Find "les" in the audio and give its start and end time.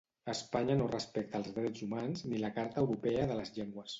3.41-3.57